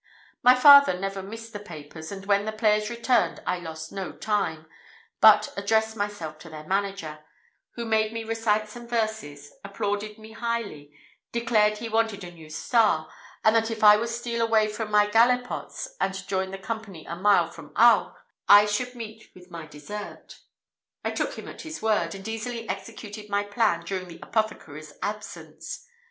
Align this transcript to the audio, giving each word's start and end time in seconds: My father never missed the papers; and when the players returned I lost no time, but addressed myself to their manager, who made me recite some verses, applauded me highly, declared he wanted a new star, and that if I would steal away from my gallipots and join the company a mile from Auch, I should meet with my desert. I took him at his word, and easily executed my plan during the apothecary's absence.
My 0.41 0.55
father 0.55 0.95
never 0.99 1.21
missed 1.21 1.53
the 1.53 1.59
papers; 1.59 2.11
and 2.11 2.25
when 2.25 2.45
the 2.45 2.51
players 2.51 2.89
returned 2.89 3.39
I 3.45 3.59
lost 3.59 3.91
no 3.91 4.11
time, 4.11 4.65
but 5.19 5.53
addressed 5.55 5.95
myself 5.95 6.39
to 6.39 6.49
their 6.49 6.63
manager, 6.63 7.19
who 7.75 7.85
made 7.85 8.11
me 8.11 8.23
recite 8.23 8.67
some 8.67 8.87
verses, 8.87 9.53
applauded 9.63 10.17
me 10.17 10.31
highly, 10.31 10.91
declared 11.31 11.77
he 11.77 11.87
wanted 11.87 12.23
a 12.23 12.31
new 12.31 12.49
star, 12.49 13.11
and 13.43 13.55
that 13.55 13.69
if 13.69 13.83
I 13.83 13.95
would 13.95 14.09
steal 14.09 14.43
away 14.43 14.67
from 14.69 14.89
my 14.89 15.05
gallipots 15.05 15.89
and 16.01 16.27
join 16.27 16.49
the 16.49 16.57
company 16.57 17.05
a 17.05 17.15
mile 17.15 17.51
from 17.51 17.71
Auch, 17.77 18.15
I 18.49 18.65
should 18.65 18.95
meet 18.95 19.29
with 19.35 19.51
my 19.51 19.67
desert. 19.67 20.39
I 21.05 21.11
took 21.11 21.37
him 21.37 21.47
at 21.47 21.61
his 21.61 21.79
word, 21.79 22.15
and 22.15 22.27
easily 22.27 22.67
executed 22.67 23.29
my 23.29 23.43
plan 23.43 23.81
during 23.81 24.07
the 24.07 24.19
apothecary's 24.23 24.93
absence. 25.03 25.85